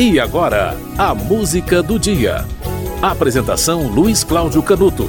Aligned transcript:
E 0.00 0.18
agora, 0.18 0.74
a 0.96 1.14
música 1.14 1.82
do 1.82 1.98
dia. 1.98 2.46
Apresentação 3.02 3.86
Luiz 3.86 4.24
Cláudio 4.24 4.62
Canuto. 4.62 5.06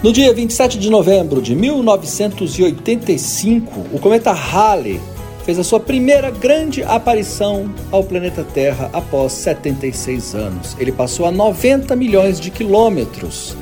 No 0.00 0.12
dia 0.12 0.32
27 0.32 0.78
de 0.78 0.88
novembro 0.88 1.42
de 1.42 1.56
1985, 1.56 3.88
o 3.92 3.98
cometa 3.98 4.30
Halley 4.30 5.00
fez 5.44 5.58
a 5.58 5.64
sua 5.64 5.80
primeira 5.80 6.30
grande 6.30 6.84
aparição 6.84 7.74
ao 7.90 8.04
planeta 8.04 8.44
Terra 8.44 8.88
após 8.92 9.32
76 9.32 10.36
anos. 10.36 10.76
Ele 10.78 10.92
passou 10.92 11.26
a 11.26 11.32
90 11.32 11.96
milhões 11.96 12.38
de 12.38 12.52
quilômetros 12.52 13.56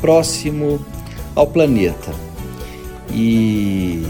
próximo 0.00 0.82
ao 1.34 1.46
planeta. 1.46 2.10
E 3.12 4.02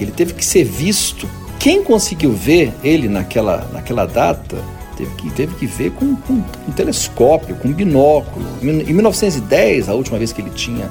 ele 0.00 0.10
teve 0.10 0.34
que 0.34 0.44
ser 0.44 0.64
visto. 0.64 1.30
Quem 1.60 1.84
conseguiu 1.84 2.32
ver 2.32 2.74
ele 2.82 3.08
naquela, 3.08 3.70
naquela 3.72 4.06
data 4.06 4.79
teve 5.00 5.14
que, 5.16 5.30
teve 5.30 5.54
que 5.54 5.66
ver 5.66 5.92
com, 5.92 6.14
com 6.16 6.34
um 6.34 6.72
telescópio, 6.74 7.56
com 7.56 7.68
um 7.68 7.72
binóculo. 7.72 8.44
Em 8.62 8.92
1910, 8.92 9.88
a 9.88 9.94
última 9.94 10.18
vez 10.18 10.32
que 10.32 10.40
ele 10.40 10.50
tinha 10.50 10.90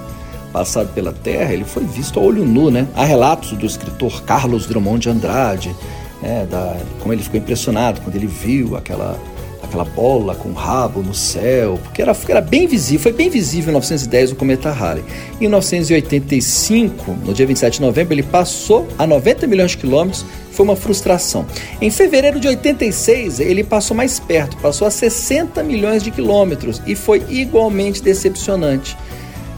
passado 0.52 0.92
pela 0.94 1.12
Terra, 1.12 1.54
ele 1.54 1.64
foi 1.64 1.84
visto 1.84 2.20
a 2.20 2.24
olho 2.24 2.44
nu, 2.44 2.72
né? 2.72 2.88
Há 2.96 3.06
relatos 3.06 3.52
do 3.52 3.66
escritor 3.66 4.24
Carlos 4.24 4.66
Drummond 4.66 5.04
de 5.04 5.10
Andrade, 5.10 5.76
né, 6.22 6.48
da, 6.50 6.78
como 7.00 7.14
ele 7.14 7.22
ficou 7.22 7.40
impressionado 7.40 8.02
quando 8.02 8.16
ele 8.16 8.28
viu 8.28 8.76
aquela 8.76 9.18
aquela 9.62 9.84
bola 9.84 10.36
com 10.36 10.52
rabo 10.54 11.02
no 11.02 11.14
céu, 11.14 11.80
porque 11.84 12.02
era, 12.02 12.16
era 12.28 12.42
bem 12.42 12.68
visível, 12.68 13.00
foi 13.00 13.14
bem 13.14 13.30
visível 13.30 13.70
em 13.70 13.74
1910 13.74 14.32
o 14.32 14.36
cometa 14.36 14.72
Halley. 14.72 15.04
Em 15.36 15.42
1985, 15.42 17.12
no 17.26 17.34
dia 17.34 17.46
27 17.46 17.76
de 17.76 17.82
novembro, 17.82 18.14
ele 18.14 18.24
passou 18.24 18.88
a 18.98 19.06
90 19.06 19.48
milhões 19.48 19.72
de 19.72 19.78
quilômetros, 19.78 20.26
foi 20.52 20.66
uma 20.66 20.76
frustração. 20.76 21.46
Em 21.80 21.90
fevereiro 21.90 22.40
de 22.40 22.48
86, 22.48 23.40
ele 23.40 23.64
passou 23.64 23.96
mais 23.96 24.20
perto, 24.20 24.58
passou 24.58 24.88
a 24.88 24.92
60 24.92 25.64
milhões 25.64 26.04
de 26.04 26.12
quilômetros 26.12 26.82
e 26.86 26.96
foi 26.96 27.24
igualmente 27.30 28.02
decepcionante. 28.02 28.98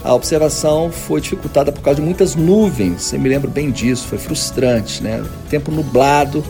A 0.04 0.14
observação 0.16 0.92
foi 0.92 1.22
dificultada 1.22 1.72
por 1.72 1.82
causa 1.82 2.00
de 2.00 2.06
muitas 2.06 2.36
nuvens, 2.36 3.14
eu 3.14 3.20
me 3.20 3.30
lembro 3.30 3.50
bem 3.50 3.70
disso, 3.70 4.08
foi 4.08 4.18
frustrante, 4.18 5.04
né? 5.04 5.24
Tempo 5.48 5.72
nublado, 5.72 6.44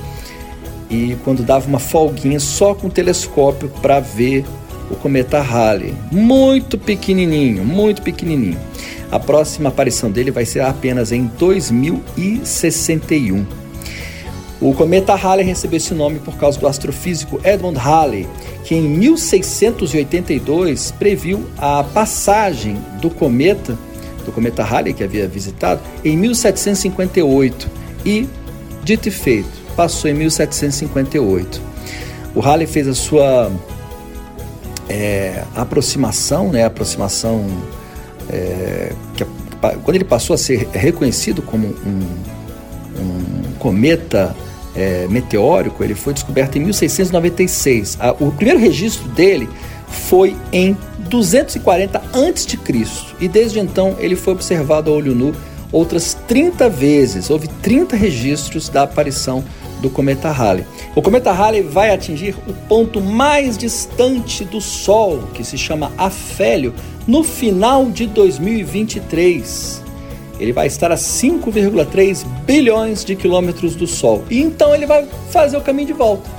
e 0.92 1.17
quando 1.23 1.42
dava 1.42 1.67
uma 1.67 1.80
folguinha 1.80 2.39
só 2.39 2.75
com 2.75 2.86
o 2.88 2.92
telescópio 2.92 3.70
para 3.81 4.02
ver 4.02 4.44
o 4.89 4.95
cometa 4.95 5.39
Halley. 5.39 5.94
Muito 6.11 6.78
pequenininho, 6.78 7.64
muito 7.64 8.02
pequenininho. 8.02 8.59
A 9.09 9.17
próxima 9.17 9.70
aparição 9.70 10.11
dele 10.11 10.31
vai 10.31 10.45
ser 10.45 10.59
apenas 10.59 11.14
em 11.14 11.31
2061. 11.39 13.45
O 14.59 14.73
cometa 14.73 15.16
Halley 15.16 15.45
recebeu 15.45 15.78
esse 15.78 15.94
nome 15.94 16.20
por 16.20 16.36
causa 16.36 16.59
do 16.59 16.67
astrofísico 16.67 17.39
Edmund 17.44 17.80
Halley, 17.80 18.28
que 18.66 18.76
em 18.76 18.81
1682 18.81 20.92
previu 20.92 21.45
a 21.58 21.81
passagem 21.83 22.78
do 23.02 23.09
cometa, 23.09 23.80
do 24.26 24.31
cometa 24.31 24.64
Halley 24.64 24.94
que 24.94 25.03
havia 25.03 25.28
visitado, 25.28 25.81
em 26.03 26.16
1758. 26.17 27.70
E, 28.05 28.28
dito 28.83 29.08
e 29.08 29.11
feito, 29.11 29.61
passou 29.82 30.12
em 30.12 30.14
1758. 30.14 31.60
O 32.36 32.40
Halley 32.40 32.68
fez 32.68 32.88
a 32.88 32.94
sua 32.94 33.52
é, 34.88 35.44
aproximação, 35.56 36.52
né, 36.52 36.64
aproximação 36.64 37.48
é, 38.30 38.94
que, 39.16 39.26
quando 39.84 39.96
ele 39.96 40.04
passou 40.04 40.36
a 40.36 40.38
ser 40.38 40.70
reconhecido 40.72 41.42
como 41.42 41.66
um, 41.68 42.08
um 43.00 43.44
cometa 43.58 44.36
é, 44.76 45.08
meteórico, 45.10 45.84
ele 45.84 45.95
foi 45.95 46.14
descoberto 46.14 46.58
em 46.58 46.60
1696. 46.60 47.98
o 48.20 48.32
primeiro 48.32 48.60
registro 48.60 49.08
dele 49.10 49.50
foi 49.88 50.38
em 50.54 50.78
240 51.10 51.98
a.C. 51.98 52.86
e 53.20 53.28
desde 53.28 53.60
então 53.60 53.95
ele 53.98 54.16
foi 54.16 54.34
observado 54.34 54.92
a 54.92 54.94
olho 54.94 55.16
nu 55.16 55.34
outras 55.72 56.16
30 56.28 56.70
vezes. 56.70 57.32
Houve 57.32 57.48
30 57.64 57.95
registros 57.95 58.70
da 58.70 58.84
aparição 58.84 59.44
do 59.81 59.89
cometa 59.89 60.30
Halley. 60.31 60.65
O 60.95 61.02
cometa 61.02 61.31
Halley 61.31 61.61
vai 61.61 61.93
atingir 61.93 62.36
o 62.47 62.53
ponto 62.67 63.02
mais 63.02 63.58
distante 63.58 64.45
do 64.45 64.61
Sol, 64.61 65.23
que 65.33 65.43
se 65.43 65.58
chama 65.58 65.92
Afélio, 65.97 66.73
no 67.08 67.23
final 67.23 67.86
de 67.86 68.05
2023. 68.08 69.81
Ele 70.39 70.53
vai 70.53 70.67
estar 70.67 70.92
a 70.92 70.95
5,3 70.95 72.25
bilhões 72.45 73.03
de 73.03 73.15
quilômetros 73.15 73.75
do 73.75 73.86
Sol. 73.86 74.23
E 74.30 74.42
então 74.42 74.73
ele 74.73 74.86
vai 74.86 75.08
fazer 75.30 75.58
o 75.58 75.61
caminho 75.61 75.87
de 75.87 75.93
volta. 75.93 76.30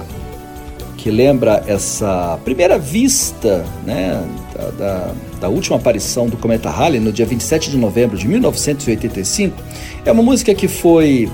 que 0.97 1.09
lembra 1.09 1.63
essa 1.65 2.37
primeira 2.43 2.77
vista 2.77 3.65
né, 3.85 4.23
da, 4.53 4.69
da, 4.71 5.11
da 5.39 5.49
última 5.49 5.77
aparição 5.77 6.27
do 6.27 6.37
cometa 6.37 6.69
Halley 6.69 6.99
no 6.99 7.11
dia 7.11 7.25
27 7.25 7.71
de 7.71 7.77
novembro 7.77 8.15
de 8.17 8.27
1985, 8.27 9.57
é 10.05 10.11
uma 10.11 10.21
música 10.21 10.53
que 10.53 10.67
foi 10.67 11.27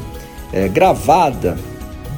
é, 0.54 0.70
gravada 0.70 1.58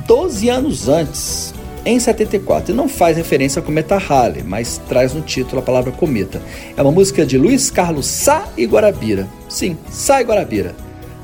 12 0.06 0.50
anos 0.50 0.88
antes 0.90 1.53
em 1.86 2.00
74 2.00 2.74
e 2.74 2.75
não 2.75 2.88
faz 2.88 3.18
referência 3.18 3.59
ao 3.59 3.66
cometa 3.66 3.97
Halley, 3.97 4.44
mas 4.44 4.80
traz 4.88 5.14
no 5.14 5.22
título 5.22 5.59
a 5.59 5.64
palavra 5.64 5.92
cometa. 5.92 6.42
É 6.75 6.81
uma 6.81 6.92
música 6.92 7.25
de 7.25 7.38
Luiz 7.38 7.72
Carlos 7.72 8.06
Sá 8.06 8.47
e 8.58 8.66
Guarabira. 8.66 9.28
Sim, 9.50 9.78
Sá 9.90 10.22
e 10.22 10.24
Guarabira. 10.24 10.75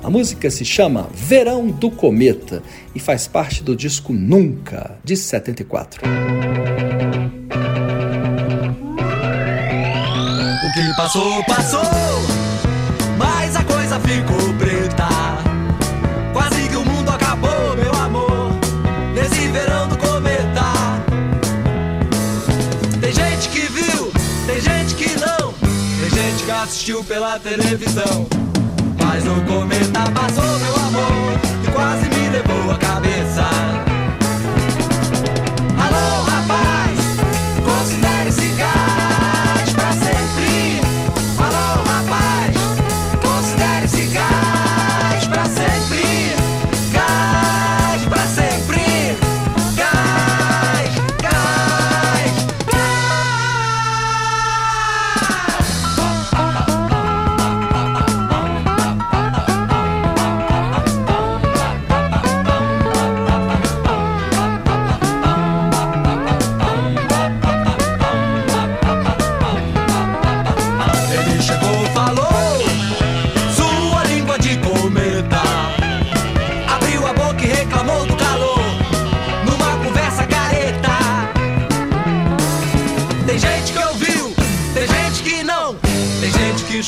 A 0.03 0.09
música 0.09 0.49
se 0.49 0.63
chama 0.63 1.09
Verão 1.13 1.67
do 1.67 1.91
Cometa 1.91 2.63
e 2.95 2.99
faz 2.99 3.27
parte 3.27 3.61
do 3.63 3.75
disco 3.75 4.13
Nunca, 4.13 4.97
de 5.03 5.17
74. 5.17 6.01
O 10.63 10.73
que 10.73 10.95
passou, 10.95 11.43
passou, 11.43 11.81
mas 13.17 13.55
a 13.55 13.63
coisa 13.63 13.99
ficou 13.99 14.53
preta. 14.53 14.76
Assistiu 26.77 27.03
pela 27.03 27.39
televisão. 27.39 28.27
Mas 29.03 29.25
o 29.25 29.41
cometa 29.45 30.11
passou, 30.11 30.59
meu 30.59 30.75
amor, 30.75 31.39
e 31.67 31.71
quase 31.71 32.07
me 32.07 32.29
levou 32.29 32.71
a 32.71 32.77
cabeça. 32.77 33.86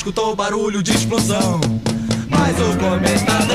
Escutou 0.09 0.35
barulho 0.35 0.81
de 0.81 0.91
explosão. 0.91 1.59
Mas 2.29 2.56
o 2.59 2.77
cometa 2.77 3.49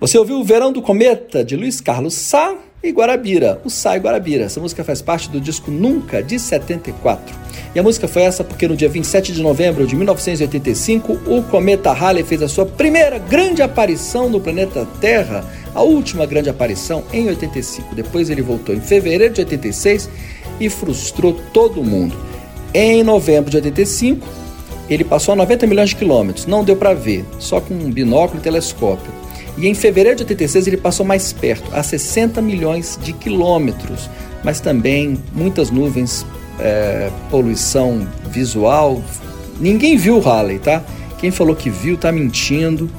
Você 0.00 0.16
ouviu 0.16 0.40
o 0.40 0.44
Verão 0.44 0.72
do 0.72 0.80
Cometa, 0.80 1.44
de 1.44 1.54
Luiz 1.54 1.78
Carlos 1.78 2.14
Sá 2.14 2.54
e 2.82 2.90
Guarabira, 2.90 3.60
o 3.66 3.68
Sá 3.68 3.98
e 3.98 4.00
Guarabira. 4.00 4.44
Essa 4.44 4.58
música 4.58 4.82
faz 4.82 5.02
parte 5.02 5.28
do 5.28 5.38
disco 5.38 5.70
Nunca, 5.70 6.22
de 6.22 6.38
74. 6.38 7.36
E 7.74 7.78
a 7.78 7.82
música 7.82 8.08
foi 8.08 8.22
essa 8.22 8.42
porque 8.42 8.66
no 8.66 8.74
dia 8.74 8.88
27 8.88 9.30
de 9.30 9.42
novembro 9.42 9.86
de 9.86 9.94
1985, 9.94 11.20
o 11.26 11.42
cometa 11.42 11.92
Halley 11.92 12.24
fez 12.24 12.40
a 12.40 12.48
sua 12.48 12.64
primeira 12.64 13.18
grande 13.18 13.60
aparição 13.60 14.30
no 14.30 14.40
planeta 14.40 14.88
Terra, 15.02 15.44
a 15.74 15.82
última 15.82 16.24
grande 16.24 16.48
aparição 16.48 17.04
em 17.12 17.28
85. 17.28 17.94
Depois 17.94 18.30
ele 18.30 18.40
voltou 18.40 18.74
em 18.74 18.80
fevereiro 18.80 19.34
de 19.34 19.42
86 19.42 20.08
e 20.58 20.70
frustrou 20.70 21.38
todo 21.52 21.84
mundo. 21.84 22.16
Em 22.72 23.02
novembro 23.02 23.50
de 23.50 23.58
85, 23.58 24.26
ele 24.88 25.04
passou 25.04 25.32
a 25.34 25.36
90 25.36 25.66
milhões 25.66 25.90
de 25.90 25.96
quilômetros, 25.96 26.46
não 26.46 26.64
deu 26.64 26.74
para 26.74 26.94
ver, 26.94 27.22
só 27.38 27.60
com 27.60 27.74
um 27.74 27.92
binóculo 27.92 28.40
e 28.40 28.42
telescópio. 28.42 29.19
E 29.58 29.66
em 29.66 29.74
fevereiro 29.74 30.16
de 30.16 30.22
86 30.22 30.66
ele 30.66 30.76
passou 30.76 31.04
mais 31.04 31.32
perto, 31.32 31.70
a 31.74 31.82
60 31.82 32.40
milhões 32.40 32.98
de 33.02 33.12
quilômetros, 33.12 34.08
mas 34.42 34.60
também 34.60 35.18
muitas 35.32 35.70
nuvens, 35.70 36.24
é, 36.58 37.10
poluição 37.30 38.06
visual. 38.30 39.02
Ninguém 39.58 39.96
viu 39.96 40.16
o 40.16 40.20
Halley, 40.20 40.58
tá? 40.58 40.82
Quem 41.18 41.30
falou 41.30 41.54
que 41.54 41.68
viu 41.68 41.96
tá 41.96 42.10
mentindo. 42.10 42.90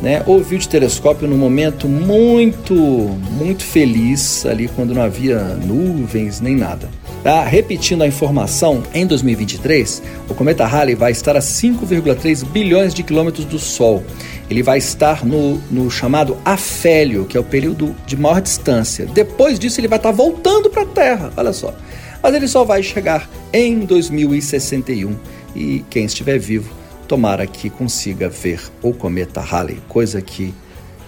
Né? 0.00 0.20
Ouviu 0.26 0.58
de 0.58 0.68
telescópio 0.68 1.28
num 1.28 1.38
momento 1.38 1.88
muito, 1.88 2.74
muito 2.74 3.62
feliz, 3.62 4.44
ali 4.44 4.66
quando 4.66 4.92
não 4.92 5.00
havia 5.00 5.38
nuvens 5.64 6.40
nem 6.40 6.56
nada. 6.56 6.88
Tá? 7.22 7.44
Repetindo 7.44 8.02
a 8.02 8.06
informação, 8.06 8.82
em 8.92 9.06
2023, 9.06 10.02
o 10.28 10.34
cometa 10.34 10.66
Halley 10.66 10.96
vai 10.96 11.12
estar 11.12 11.36
a 11.36 11.40
5,3 11.40 12.44
bilhões 12.44 12.92
de 12.92 13.04
quilômetros 13.04 13.44
do 13.44 13.60
Sol. 13.60 14.02
Ele 14.50 14.62
vai 14.62 14.78
estar 14.78 15.24
no, 15.24 15.58
no 15.70 15.88
chamado 15.88 16.36
afélio, 16.44 17.24
que 17.24 17.36
é 17.36 17.40
o 17.40 17.44
período 17.44 17.94
de 18.04 18.16
maior 18.16 18.40
distância. 18.40 19.06
Depois 19.06 19.58
disso, 19.58 19.80
ele 19.80 19.86
vai 19.86 19.98
estar 19.98 20.10
voltando 20.10 20.68
para 20.68 20.82
a 20.82 20.86
Terra, 20.86 21.32
olha 21.36 21.52
só. 21.52 21.72
Mas 22.20 22.34
ele 22.34 22.48
só 22.48 22.64
vai 22.64 22.82
chegar 22.82 23.30
em 23.52 23.80
2061 23.80 25.16
e 25.54 25.84
quem 25.88 26.04
estiver 26.04 26.38
vivo, 26.38 26.72
tomara 27.06 27.46
que 27.46 27.70
consiga 27.70 28.28
ver 28.28 28.60
o 28.80 28.92
cometa 28.92 29.40
Halley, 29.40 29.78
coisa 29.88 30.20
que 30.20 30.54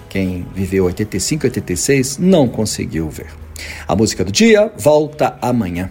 quem 0.08 0.46
viveu 0.54 0.84
85 0.84 1.44
e 1.44 1.48
86 1.48 2.18
não 2.18 2.46
conseguiu 2.46 3.08
ver. 3.08 3.28
A 3.86 3.96
música 3.96 4.24
do 4.24 4.30
dia 4.32 4.72
volta 4.76 5.36
amanhã. 5.40 5.90